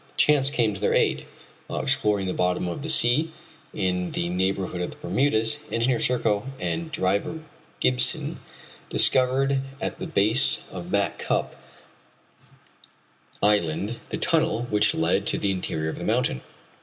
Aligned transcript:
Chance 0.17 0.49
came 0.49 0.73
to 0.73 0.79
their 0.81 0.95
aid. 0.95 1.27
While 1.67 1.79
exploring 1.83 2.25
the 2.25 2.33
bottom 2.33 2.67
of 2.67 2.81
the 2.81 2.89
sea 2.89 3.31
in 3.71 4.09
the 4.13 4.29
neighborhood 4.29 4.81
of 4.81 4.89
the 4.89 4.97
Bermudas, 4.97 5.59
Engineer 5.71 5.99
Serko 5.99 6.47
and 6.59 6.91
Driver 6.91 7.41
Gibson 7.81 8.39
discovered 8.89 9.61
at 9.79 9.99
the 9.99 10.07
base 10.07 10.61
of 10.71 10.89
Back 10.89 11.19
Cup 11.19 11.55
island 13.43 13.99
the 14.09 14.17
tunnel 14.17 14.63
which 14.71 14.95
led 14.95 15.27
to 15.27 15.37
the 15.37 15.51
interior 15.51 15.89
of 15.91 15.99
the 15.99 16.03
mountain. 16.03 16.41